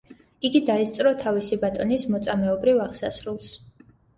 იგი 0.47 0.61
დაესწრო 0.69 1.11
თავისი 1.19 1.59
ბატონის 1.65 2.07
მოწამეობრივ 2.15 2.83
აღსასრულს. 2.89 3.53